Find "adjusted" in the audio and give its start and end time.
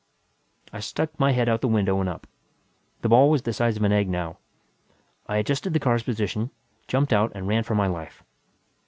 5.37-5.73